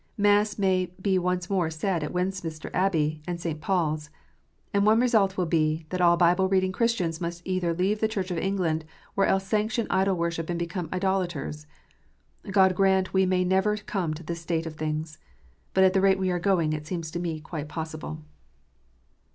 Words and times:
Mass 0.17 0.57
may 0.57 0.87
be 0.99 1.19
once 1.19 1.47
more 1.47 1.69
said 1.69 2.03
at 2.03 2.11
Westminster 2.11 2.71
Abbey 2.73 3.21
and 3.27 3.39
St. 3.39 3.61
Paul 3.61 3.93
s. 3.97 4.09
And 4.73 4.83
one 4.83 4.99
result 4.99 5.37
will 5.37 5.45
be, 5.45 5.85
that 5.89 6.01
all 6.01 6.17
Bible 6.17 6.49
reading 6.49 6.71
Christians 6.71 7.21
must 7.21 7.43
either 7.45 7.71
leave 7.71 7.99
the 7.99 8.07
Church 8.07 8.31
of 8.31 8.37
England, 8.39 8.83
or 9.15 9.27
else 9.27 9.45
sanction 9.45 9.85
idol 9.91 10.15
worship 10.17 10.49
and 10.49 10.57
become 10.57 10.89
idolaters! 10.91 11.67
God 12.49 12.73
grant 12.73 13.13
we 13.13 13.27
may 13.27 13.43
never 13.43 13.77
come 13.77 14.15
to 14.15 14.23
this 14.23 14.41
state 14.41 14.65
of 14.65 14.73
things! 14.75 15.19
But 15.75 15.83
at 15.83 15.93
the 15.93 16.01
rate 16.01 16.17
we 16.17 16.31
are 16.31 16.39
going, 16.39 16.73
it 16.73 16.87
seems 16.87 17.11
to 17.11 17.19
me 17.19 17.39
quite 17.39 17.67
possible. 17.69 18.23